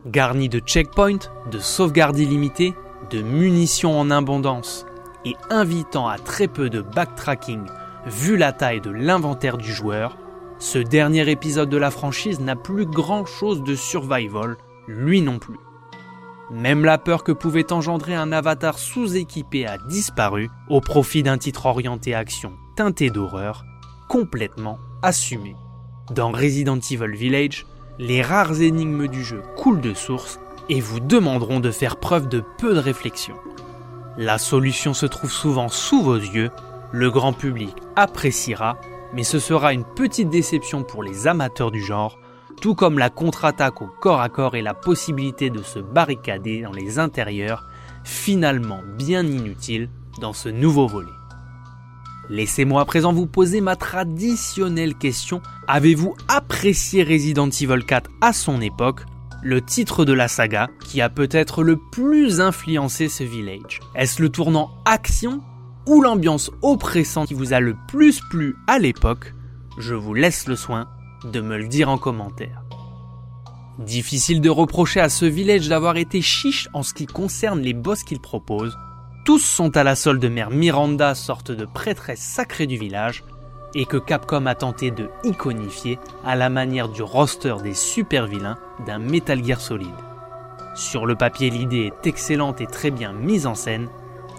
Garni 0.06 0.48
de 0.48 0.60
checkpoints, 0.60 1.30
de 1.50 1.58
sauvegardes 1.58 2.18
illimitées, 2.18 2.74
de 3.10 3.22
munitions 3.22 3.98
en 3.98 4.10
abondance 4.10 4.86
et 5.24 5.34
invitant 5.50 6.06
à 6.06 6.18
très 6.18 6.46
peu 6.46 6.70
de 6.70 6.80
backtracking 6.80 7.66
vu 8.06 8.36
la 8.36 8.52
taille 8.52 8.80
de 8.80 8.90
l'inventaire 8.90 9.58
du 9.58 9.72
joueur, 9.72 10.16
ce 10.58 10.78
dernier 10.78 11.28
épisode 11.28 11.68
de 11.68 11.76
la 11.76 11.90
franchise 11.90 12.40
n'a 12.40 12.56
plus 12.56 12.86
grand 12.86 13.26
chose 13.26 13.62
de 13.64 13.74
survival, 13.74 14.56
lui 14.86 15.20
non 15.20 15.38
plus. 15.38 15.58
Même 16.52 16.84
la 16.84 16.98
peur 16.98 17.24
que 17.24 17.32
pouvait 17.32 17.72
engendrer 17.72 18.14
un 18.14 18.30
avatar 18.30 18.78
sous-équipé 18.78 19.66
a 19.66 19.76
disparu 19.88 20.48
au 20.68 20.80
profit 20.80 21.24
d'un 21.24 21.38
titre 21.38 21.66
orienté 21.66 22.14
action 22.14 22.52
teinté 22.76 23.10
d'horreur, 23.10 23.64
complètement 24.08 24.78
assumé. 25.02 25.56
Dans 26.12 26.30
Resident 26.30 26.78
Evil 26.78 27.16
Village, 27.16 27.66
les 27.98 28.22
rares 28.22 28.60
énigmes 28.60 29.06
du 29.06 29.24
jeu 29.24 29.42
coulent 29.56 29.80
de 29.80 29.94
source 29.94 30.38
et 30.68 30.80
vous 30.80 31.00
demanderont 31.00 31.60
de 31.60 31.70
faire 31.70 31.96
preuve 31.96 32.28
de 32.28 32.42
peu 32.58 32.74
de 32.74 32.80
réflexion. 32.80 33.36
La 34.18 34.38
solution 34.38 34.94
se 34.94 35.06
trouve 35.06 35.30
souvent 35.30 35.68
sous 35.68 36.02
vos 36.02 36.16
yeux, 36.16 36.50
le 36.92 37.10
grand 37.10 37.32
public 37.32 37.74
appréciera, 37.96 38.78
mais 39.12 39.24
ce 39.24 39.38
sera 39.38 39.72
une 39.72 39.84
petite 39.84 40.30
déception 40.30 40.82
pour 40.82 41.02
les 41.02 41.26
amateurs 41.26 41.70
du 41.70 41.82
genre, 41.82 42.18
tout 42.60 42.74
comme 42.74 42.98
la 42.98 43.10
contre-attaque 43.10 43.82
au 43.82 43.86
corps 43.86 44.20
à 44.20 44.28
corps 44.28 44.56
et 44.56 44.62
la 44.62 44.74
possibilité 44.74 45.50
de 45.50 45.62
se 45.62 45.78
barricader 45.78 46.62
dans 46.62 46.72
les 46.72 46.98
intérieurs, 46.98 47.64
finalement 48.04 48.80
bien 48.96 49.26
inutile 49.26 49.88
dans 50.20 50.32
ce 50.32 50.48
nouveau 50.48 50.86
volet. 50.86 51.12
Laissez-moi 52.28 52.80
à 52.80 52.84
présent 52.84 53.12
vous 53.12 53.26
poser 53.26 53.60
ma 53.60 53.76
traditionnelle 53.76 54.96
question. 54.96 55.40
Avez-vous 55.68 56.16
apprécié 56.26 57.04
Resident 57.04 57.48
Evil 57.48 57.84
4 57.86 58.10
à 58.20 58.32
son 58.32 58.60
époque 58.60 59.02
le 59.42 59.60
titre 59.60 60.04
de 60.04 60.12
la 60.12 60.26
saga 60.26 60.68
qui 60.84 61.00
a 61.00 61.08
peut-être 61.08 61.62
le 61.62 61.76
plus 61.76 62.40
influencé 62.40 63.08
ce 63.08 63.22
village? 63.22 63.80
Est-ce 63.94 64.20
le 64.20 64.28
tournant 64.28 64.72
action 64.84 65.40
ou 65.86 66.02
l'ambiance 66.02 66.50
oppressante 66.62 67.28
qui 67.28 67.34
vous 67.34 67.52
a 67.52 67.60
le 67.60 67.76
plus 67.86 68.20
plu 68.28 68.56
à 68.66 68.80
l'époque? 68.80 69.34
Je 69.78 69.94
vous 69.94 70.14
laisse 70.14 70.48
le 70.48 70.56
soin 70.56 70.88
de 71.24 71.40
me 71.40 71.56
le 71.56 71.68
dire 71.68 71.88
en 71.88 71.98
commentaire. 71.98 72.64
Difficile 73.78 74.40
de 74.40 74.50
reprocher 74.50 75.00
à 75.00 75.08
ce 75.08 75.26
village 75.26 75.68
d'avoir 75.68 75.96
été 75.96 76.22
chiche 76.22 76.68
en 76.72 76.82
ce 76.82 76.92
qui 76.92 77.06
concerne 77.06 77.60
les 77.60 77.74
boss 77.74 78.02
qu'il 78.02 78.20
propose. 78.20 78.76
Tous 79.26 79.40
sont 79.40 79.76
à 79.76 79.82
la 79.82 79.96
solde 79.96 80.22
de 80.22 80.28
mère 80.28 80.50
Miranda, 80.50 81.16
sorte 81.16 81.50
de 81.50 81.64
prêtresse 81.64 82.20
sacrée 82.20 82.68
du 82.68 82.78
village, 82.78 83.24
et 83.74 83.84
que 83.84 83.96
Capcom 83.96 84.46
a 84.46 84.54
tenté 84.54 84.92
de 84.92 85.10
iconifier 85.24 85.98
à 86.24 86.36
la 86.36 86.48
manière 86.48 86.88
du 86.88 87.02
roster 87.02 87.56
des 87.60 87.74
super 87.74 88.28
vilains 88.28 88.56
d'un 88.86 89.00
Metal 89.00 89.44
Gear 89.44 89.60
Solid. 89.60 89.92
Sur 90.76 91.06
le 91.06 91.16
papier, 91.16 91.50
l'idée 91.50 91.92
est 91.92 92.06
excellente 92.06 92.60
et 92.60 92.68
très 92.68 92.92
bien 92.92 93.12
mise 93.12 93.48
en 93.48 93.56
scène. 93.56 93.88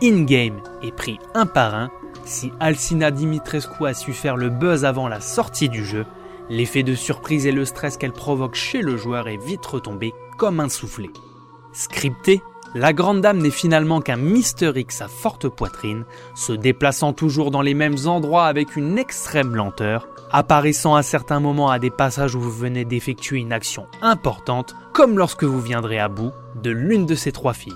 In-game 0.02 0.62
est 0.82 0.96
pris 0.96 1.20
un 1.36 1.46
par 1.46 1.76
un. 1.76 1.92
Si 2.24 2.54
Alcina 2.62 3.12
Dimitrescu 3.12 3.86
a 3.86 3.94
su 3.94 4.14
faire 4.14 4.38
le 4.38 4.50
buzz 4.50 4.86
avant 4.86 5.10
la 5.10 5.20
sortie 5.20 5.70
du 5.70 5.84
jeu, 5.84 6.06
L'effet 6.50 6.84
de 6.84 6.96
surprise 6.96 7.46
et 7.46 7.52
le 7.52 7.66
stress 7.66 7.98
qu'elle 7.98 8.14
provoque 8.14 8.56
chez 8.56 8.82
le 8.82 8.96
joueur 8.96 9.28
est 9.28 9.36
vite 9.36 9.66
retombé 9.66 10.14
comme 10.38 10.62
un 10.62 10.70
soufflet. 10.70 11.10
Scripté, 11.74 12.42
la 12.76 12.94
grande 12.94 13.22
dame 13.22 13.40
n'est 13.40 13.50
finalement 13.50 14.02
qu'un 14.02 14.18
Mister 14.18 14.72
X 14.76 15.02
à 15.02 15.08
forte 15.08 15.48
poitrine, 15.48 16.06
se 16.36 16.54
déplaçant 16.54 17.14
toujours 17.14 17.52
dans 17.52 17.62
les 17.62 17.74
mêmes 17.74 17.98
endroits 18.06 18.46
avec 18.46 18.76
une 18.76 18.98
extrême 18.98 19.56
lenteur, 19.56 20.08
apparaissant 20.32 20.96
à 20.96 21.04
certains 21.04 21.40
moments 21.40 21.70
à 21.70 21.80
des 21.80 21.90
passages 21.90 22.36
où 22.36 22.40
vous 22.40 22.52
venez 22.52 22.86
d'effectuer 22.86 23.40
une 23.40 23.54
action 23.54 23.88
importante, 24.02 24.76
comme 24.94 25.18
lorsque 25.18 25.44
vous 25.44 25.62
viendrez 25.62 26.00
à 26.00 26.10
bout 26.10 26.32
de 26.62 26.72
l'une 26.72 27.06
de 27.06 27.16
ces 27.16 27.32
trois 27.32 27.54
filles. 27.54 27.74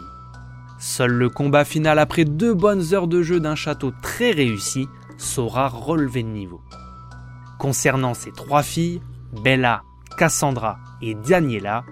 Seul 0.79 1.11
le 1.11 1.29
combat 1.29 1.63
final 1.63 1.99
après 1.99 2.25
deux 2.25 2.53
bonnes 2.53 2.93
heures 2.93 3.07
de 3.07 3.21
jeu 3.21 3.39
d'un 3.39 3.55
château 3.55 3.91
très 4.01 4.31
réussi 4.31 4.87
saura 5.17 5.67
relever 5.67 6.23
de 6.23 6.29
niveau. 6.29 6.61
Concernant 7.59 8.15
ces 8.15 8.31
trois 8.31 8.63
filles, 8.63 9.01
Bella, 9.43 9.83
Cassandra 10.17 10.79
et 11.01 11.13
Daniela, 11.13 11.83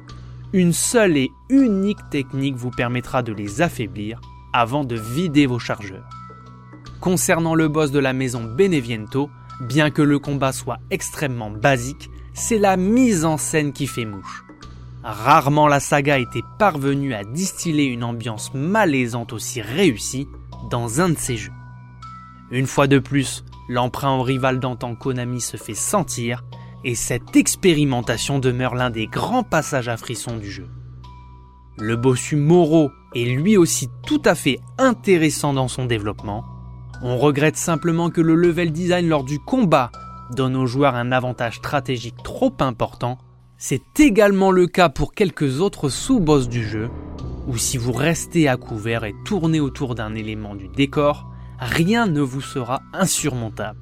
une 0.53 0.74
seule 0.74 1.18
et 1.18 1.32
unique 1.50 2.10
technique 2.10 2.56
vous 2.56 2.72
permettra 2.72 3.24
de 3.24 3.34
les 3.34 3.62
affaiblir 3.62 4.20
avant 4.53 4.84
de 4.84 4.96
vider 4.96 5.46
vos 5.46 5.60
chargeurs. 5.60 6.10
Concernant 7.00 7.56
le 7.56 7.68
boss 7.68 7.91
de 7.91 8.00
la 8.00 8.13
maison 8.13 8.44
Beneviento, 8.44 9.29
bien 9.62 9.91
que 9.91 10.01
le 10.01 10.20
combat 10.20 10.51
soit 10.51 10.79
extrêmement 10.89 11.51
basique, 11.51 12.10
c'est 12.34 12.58
la 12.58 12.77
mise 12.77 13.25
en 13.25 13.38
scène 13.38 13.74
qui 13.74 13.88
fait 13.88 14.06
mouche. 14.06 14.44
Rarement 15.03 15.68
la 15.68 15.79
saga 15.79 16.20
était 16.20 16.44
parvenue 16.58 17.13
à 17.13 17.24
distiller 17.24 17.86
une 17.86 18.03
ambiance 18.03 18.53
malaisante 18.53 19.34
aussi 19.34 19.62
réussie 19.62 20.27
dans 20.70 21.00
un 21.00 21.10
de 21.10 21.18
ses 21.18 21.38
jeux. 21.38 21.53
Une 22.51 22.68
fois 22.68 22.88
de 22.88 23.00
plus, 23.00 23.44
L'emprunt 23.70 24.15
au 24.15 24.24
rival 24.24 24.60
d'antan 24.60 24.96
Konami 24.96 25.39
se 25.39 25.56
fait 25.56 25.75
sentir, 25.75 26.44
et 26.84 26.96
cette 26.96 27.36
expérimentation 27.36 28.40
demeure 28.40 28.76
l'un 28.76 28.90
des 28.90 29.08
grands 29.08 29.44
passages 29.44 29.90
à 29.90 29.98
frisson 29.98 30.38
du 30.38 30.50
jeu. 30.50 30.68
Le 31.78 31.96
bossu 31.96 32.36
Moro 32.36 32.92
est 33.16 33.26
lui 33.26 33.58
aussi 33.58 33.88
tout 34.06 34.22
à 34.26 34.36
fait 34.36 34.60
intéressant 34.78 35.54
dans 35.54 35.68
son 35.68 35.86
développement. 35.86 36.44
On 37.02 37.18
regrette 37.18 37.56
simplement 37.56 38.10
que 38.10 38.22
le 38.22 38.36
level 38.36 38.72
design 38.72 39.08
lors 39.08 39.24
du 39.24 39.40
combat 39.40 39.92
donne 40.32 40.56
aux 40.56 40.66
joueurs 40.66 40.96
un 40.96 41.12
avantage 41.12 41.56
stratégique 41.58 42.22
trop 42.24 42.54
important. 42.60 43.18
C'est 43.58 44.00
également 44.00 44.52
le 44.52 44.68
cas 44.68 44.90
pour 44.90 45.14
quelques 45.14 45.62
autres 45.62 45.90
sous-boss 45.90 46.50
du 46.50 46.68
jeu, 46.68 46.90
où 47.48 47.58
si 47.58 47.78
vous 47.78 47.94
restez 47.94 48.48
à 48.48 48.58
couvert 48.58 49.06
et 49.06 49.16
tournez 49.26 49.60
autour 49.60 49.96
d'un 49.96 50.16
élément 50.16 50.56
du 50.56 50.68
décor, 50.68 51.26
rien 51.60 52.06
ne 52.08 52.22
vous 52.22 52.42
sera 52.42 52.82
insurmontable. 52.94 53.80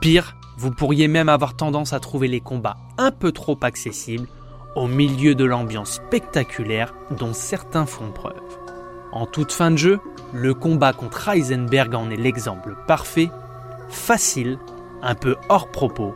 Pire, 0.00 0.37
vous 0.58 0.72
pourriez 0.72 1.06
même 1.06 1.28
avoir 1.28 1.54
tendance 1.54 1.92
à 1.92 2.00
trouver 2.00 2.26
les 2.26 2.40
combats 2.40 2.78
un 2.98 3.12
peu 3.12 3.30
trop 3.30 3.56
accessibles 3.62 4.26
au 4.74 4.88
milieu 4.88 5.36
de 5.36 5.44
l'ambiance 5.44 5.92
spectaculaire 5.92 6.92
dont 7.16 7.32
certains 7.32 7.86
font 7.86 8.10
preuve. 8.10 8.34
En 9.12 9.24
toute 9.24 9.52
fin 9.52 9.70
de 9.70 9.76
jeu, 9.76 10.00
le 10.32 10.54
combat 10.54 10.92
contre 10.92 11.28
Heisenberg 11.28 11.94
en 11.94 12.10
est 12.10 12.16
l'exemple 12.16 12.76
parfait, 12.88 13.30
facile, 13.88 14.58
un 15.00 15.14
peu 15.14 15.36
hors 15.48 15.70
propos, 15.70 16.12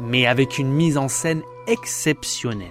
mais 0.00 0.26
avec 0.26 0.58
une 0.58 0.72
mise 0.72 0.96
en 0.96 1.08
scène 1.08 1.42
exceptionnelle. 1.66 2.70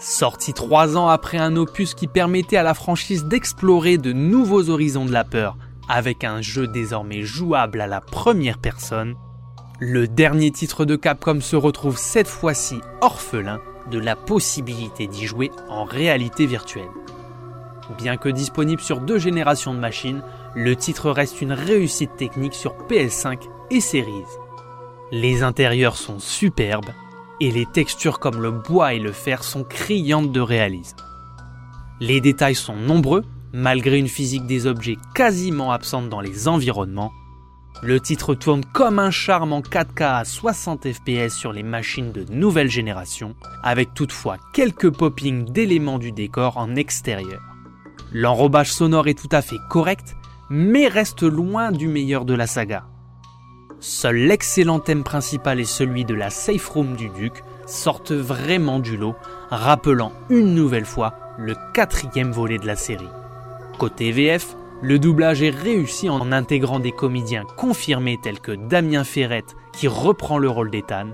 Sorti 0.00 0.54
trois 0.54 0.96
ans 0.96 1.08
après 1.08 1.36
un 1.36 1.54
opus 1.56 1.92
qui 1.92 2.06
permettait 2.06 2.56
à 2.56 2.62
la 2.62 2.74
franchise 2.74 3.26
d'explorer 3.26 3.98
de 3.98 4.12
nouveaux 4.12 4.70
horizons 4.70 5.04
de 5.04 5.12
la 5.12 5.24
peur 5.24 5.58
avec 5.88 6.24
un 6.24 6.40
jeu 6.40 6.66
désormais 6.66 7.22
jouable 7.22 7.80
à 7.80 7.86
la 7.86 8.00
première 8.00 8.58
personne, 8.58 9.16
le 9.80 10.08
dernier 10.08 10.50
titre 10.50 10.84
de 10.84 10.96
Capcom 10.96 11.40
se 11.40 11.54
retrouve 11.54 11.96
cette 11.96 12.26
fois-ci 12.26 12.80
orphelin 13.00 13.60
de 13.90 13.98
la 13.98 14.16
possibilité 14.16 15.06
d'y 15.06 15.24
jouer 15.24 15.52
en 15.68 15.84
réalité 15.84 16.46
virtuelle. 16.46 16.90
Bien 17.96 18.16
que 18.16 18.28
disponible 18.28 18.82
sur 18.82 19.00
deux 19.00 19.18
générations 19.18 19.72
de 19.72 19.78
machines, 19.78 20.22
le 20.54 20.74
titre 20.74 21.10
reste 21.10 21.40
une 21.40 21.52
réussite 21.52 22.16
technique 22.16 22.54
sur 22.54 22.74
PS5 22.88 23.38
et 23.70 23.80
Series. 23.80 24.24
Les 25.12 25.42
intérieurs 25.42 25.96
sont 25.96 26.18
superbes 26.18 26.90
et 27.40 27.50
les 27.50 27.64
textures 27.64 28.18
comme 28.18 28.42
le 28.42 28.50
bois 28.50 28.94
et 28.94 28.98
le 28.98 29.12
fer 29.12 29.44
sont 29.44 29.62
criantes 29.62 30.32
de 30.32 30.40
réalisme. 30.40 30.96
Les 32.00 32.20
détails 32.20 32.56
sont 32.56 32.76
nombreux 32.76 33.24
Malgré 33.52 33.98
une 33.98 34.08
physique 34.08 34.46
des 34.46 34.66
objets 34.66 34.98
quasiment 35.14 35.72
absente 35.72 36.10
dans 36.10 36.20
les 36.20 36.48
environnements, 36.48 37.12
le 37.82 38.00
titre 38.00 38.34
tourne 38.34 38.64
comme 38.72 38.98
un 38.98 39.10
charme 39.10 39.52
en 39.52 39.60
4K 39.60 40.20
à 40.20 40.24
60 40.24 40.92
fps 40.92 41.34
sur 41.34 41.52
les 41.52 41.62
machines 41.62 42.10
de 42.10 42.24
nouvelle 42.32 42.70
génération, 42.70 43.36
avec 43.62 43.94
toutefois 43.94 44.38
quelques 44.52 44.90
poppings 44.90 45.44
d'éléments 45.44 45.98
du 45.98 46.10
décor 46.10 46.56
en 46.56 46.74
extérieur. 46.74 47.40
L'enrobage 48.12 48.72
sonore 48.72 49.06
est 49.08 49.18
tout 49.18 49.28
à 49.30 49.42
fait 49.42 49.58
correct, 49.68 50.16
mais 50.50 50.88
reste 50.88 51.22
loin 51.22 51.70
du 51.70 51.88
meilleur 51.88 52.24
de 52.24 52.34
la 52.34 52.46
saga. 52.46 52.84
Seul 53.80 54.16
l'excellent 54.16 54.80
thème 54.80 55.04
principal 55.04 55.60
et 55.60 55.64
celui 55.64 56.04
de 56.04 56.14
la 56.14 56.30
safe 56.30 56.68
room 56.68 56.96
du 56.96 57.10
duc 57.10 57.44
sortent 57.66 58.12
vraiment 58.12 58.80
du 58.80 58.96
lot, 58.96 59.14
rappelant 59.50 60.12
une 60.30 60.54
nouvelle 60.54 60.86
fois 60.86 61.14
le 61.38 61.54
quatrième 61.74 62.32
volet 62.32 62.58
de 62.58 62.66
la 62.66 62.74
série. 62.74 63.08
Côté 63.78 64.10
VF, 64.10 64.56
le 64.80 64.98
doublage 64.98 65.42
est 65.42 65.50
réussi 65.50 66.08
en 66.08 66.30
intégrant 66.30 66.78
des 66.78 66.92
comédiens 66.92 67.44
confirmés 67.56 68.18
tels 68.22 68.38
que 68.38 68.52
Damien 68.52 69.02
Ferrette 69.02 69.56
qui 69.72 69.88
reprend 69.88 70.38
le 70.38 70.48
rôle 70.48 70.70
d'Ethan, 70.70 71.08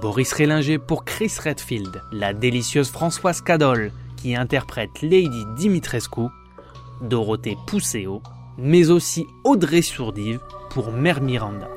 Boris 0.00 0.32
Rélinger 0.32 0.78
pour 0.78 1.04
Chris 1.04 1.32
Redfield, 1.42 2.02
la 2.10 2.32
délicieuse 2.32 2.90
Françoise 2.90 3.40
Cadol 3.40 3.92
qui 4.16 4.34
interprète 4.34 5.02
Lady 5.02 5.44
Dimitrescu, 5.56 6.22
Dorothée 7.02 7.56
Pousseau, 7.66 8.22
mais 8.58 8.90
aussi 8.90 9.26
Audrey 9.44 9.82
Sourdive 9.82 10.40
pour 10.70 10.90
Mère 10.90 11.20
Miranda. 11.20 11.68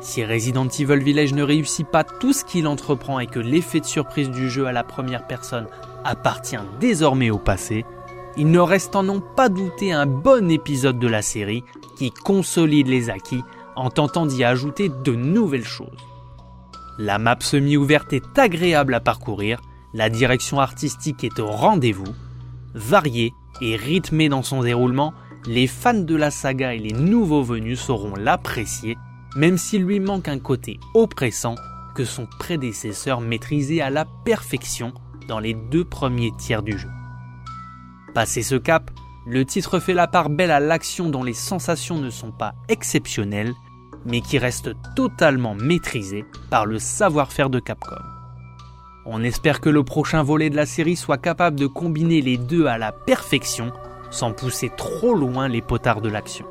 Si 0.00 0.24
Resident 0.24 0.68
Evil 0.68 1.02
Village 1.02 1.32
ne 1.32 1.42
réussit 1.42 1.86
pas 1.86 2.04
tout 2.04 2.32
ce 2.32 2.44
qu'il 2.44 2.66
entreprend 2.66 3.18
et 3.18 3.26
que 3.26 3.38
l'effet 3.38 3.80
de 3.80 3.86
surprise 3.86 4.30
du 4.30 4.50
jeu 4.50 4.66
à 4.66 4.72
la 4.72 4.84
première 4.84 5.26
personne 5.26 5.66
appartient 6.04 6.56
désormais 6.80 7.30
au 7.30 7.38
passé, 7.38 7.84
il 8.36 8.50
ne 8.50 8.60
reste 8.60 8.96
en 8.96 9.02
non 9.02 9.20
pas 9.20 9.48
douter 9.48 9.92
un 9.92 10.06
bon 10.06 10.50
épisode 10.50 10.98
de 10.98 11.08
la 11.08 11.22
série 11.22 11.64
qui 11.96 12.10
consolide 12.10 12.88
les 12.88 13.10
acquis 13.10 13.42
en 13.76 13.90
tentant 13.90 14.26
d'y 14.26 14.44
ajouter 14.44 14.88
de 14.88 15.14
nouvelles 15.14 15.66
choses. 15.66 15.88
La 16.98 17.18
map 17.18 17.36
semi-ouverte 17.40 18.12
est 18.12 18.38
agréable 18.38 18.94
à 18.94 19.00
parcourir, 19.00 19.60
la 19.94 20.08
direction 20.08 20.60
artistique 20.60 21.24
est 21.24 21.38
au 21.38 21.46
rendez-vous, 21.46 22.14
variée 22.74 23.32
et 23.60 23.76
rythmée 23.76 24.28
dans 24.28 24.42
son 24.42 24.62
déroulement, 24.62 25.14
les 25.46 25.66
fans 25.66 25.94
de 25.94 26.16
la 26.16 26.30
saga 26.30 26.74
et 26.74 26.78
les 26.78 26.92
nouveaux 26.92 27.42
venus 27.42 27.80
sauront 27.80 28.14
l'apprécier, 28.14 28.96
même 29.36 29.58
s'il 29.58 29.84
lui 29.84 30.00
manque 30.00 30.28
un 30.28 30.38
côté 30.38 30.78
oppressant 30.94 31.56
que 31.94 32.04
son 32.04 32.26
prédécesseur 32.38 33.20
maîtrisait 33.20 33.80
à 33.80 33.90
la 33.90 34.04
perfection 34.24 34.92
dans 35.28 35.38
les 35.38 35.54
deux 35.54 35.84
premiers 35.84 36.32
tiers 36.38 36.62
du 36.62 36.78
jeu. 36.78 36.88
Passé 38.14 38.42
ce 38.42 38.56
cap, 38.56 38.90
le 39.26 39.46
titre 39.46 39.78
fait 39.78 39.94
la 39.94 40.06
part 40.06 40.28
belle 40.28 40.50
à 40.50 40.60
l'action 40.60 41.08
dont 41.08 41.24
les 41.24 41.32
sensations 41.32 41.98
ne 41.98 42.10
sont 42.10 42.30
pas 42.30 42.54
exceptionnelles, 42.68 43.54
mais 44.04 44.20
qui 44.20 44.36
reste 44.36 44.72
totalement 44.94 45.54
maîtrisée 45.54 46.26
par 46.50 46.66
le 46.66 46.78
savoir-faire 46.78 47.48
de 47.48 47.58
Capcom. 47.58 47.96
On 49.06 49.22
espère 49.22 49.62
que 49.62 49.70
le 49.70 49.82
prochain 49.82 50.22
volet 50.22 50.50
de 50.50 50.56
la 50.56 50.66
série 50.66 50.96
soit 50.96 51.16
capable 51.16 51.58
de 51.58 51.66
combiner 51.66 52.20
les 52.20 52.36
deux 52.36 52.66
à 52.66 52.76
la 52.76 52.92
perfection 52.92 53.72
sans 54.10 54.32
pousser 54.32 54.70
trop 54.76 55.14
loin 55.14 55.48
les 55.48 55.62
potards 55.62 56.02
de 56.02 56.10
l'action. 56.10 56.44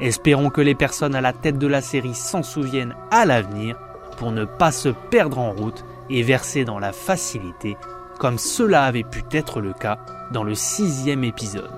Espérons 0.00 0.50
que 0.50 0.60
les 0.60 0.74
personnes 0.74 1.14
à 1.14 1.20
la 1.20 1.32
tête 1.32 1.58
de 1.58 1.68
la 1.68 1.82
série 1.82 2.14
s'en 2.14 2.42
souviennent 2.42 2.96
à 3.12 3.26
l'avenir 3.26 3.76
pour 4.16 4.32
ne 4.32 4.44
pas 4.44 4.72
se 4.72 4.88
perdre 4.88 5.38
en 5.38 5.52
route 5.52 5.84
et 6.08 6.22
verser 6.22 6.64
dans 6.64 6.80
la 6.80 6.92
facilité 6.92 7.76
comme 8.18 8.38
cela 8.38 8.84
avait 8.84 9.04
pu 9.04 9.22
être 9.32 9.60
le 9.60 9.72
cas 9.72 9.98
dans 10.30 10.44
le 10.44 10.54
sixième 10.54 11.24
épisode. 11.24 11.70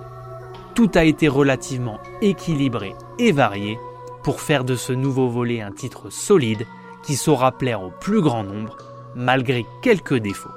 Tout 0.74 0.90
a 0.94 1.04
été 1.04 1.28
relativement 1.28 2.00
équilibré 2.20 2.94
et 3.18 3.32
varié 3.32 3.78
pour 4.22 4.40
faire 4.40 4.64
de 4.64 4.76
ce 4.76 4.92
nouveau 4.92 5.28
volet 5.28 5.60
un 5.60 5.72
titre 5.72 6.10
solide 6.10 6.66
qui 7.02 7.16
saura 7.16 7.52
plaire 7.52 7.82
au 7.82 7.90
plus 7.90 8.20
grand 8.20 8.44
nombre 8.44 8.76
malgré 9.14 9.66
quelques 9.82 10.16
défauts. 10.16 10.50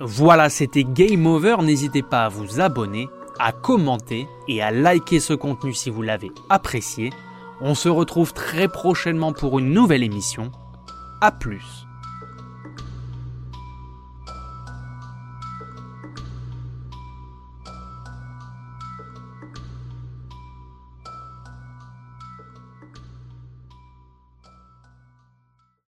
Voilà, 0.00 0.50
c'était 0.50 0.84
Game 0.84 1.26
Over, 1.26 1.56
n'hésitez 1.62 2.02
pas 2.02 2.26
à 2.26 2.28
vous 2.28 2.60
abonner, 2.60 3.08
à 3.38 3.52
commenter 3.52 4.28
et 4.46 4.62
à 4.62 4.70
liker 4.70 5.20
ce 5.20 5.32
contenu 5.32 5.72
si 5.72 5.90
vous 5.90 6.02
l'avez 6.02 6.30
apprécié. 6.50 7.10
On 7.60 7.74
se 7.74 7.88
retrouve 7.88 8.34
très 8.34 8.68
prochainement 8.68 9.32
pour 9.32 9.58
une 9.58 9.72
nouvelle 9.72 10.02
émission. 10.02 10.52
A 11.22 11.32
plus 11.32 11.85